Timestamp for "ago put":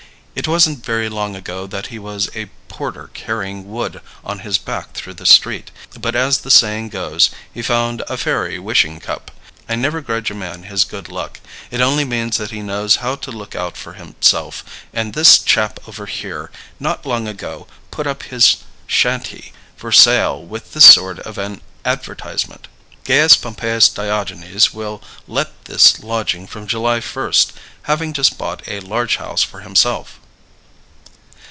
17.27-18.07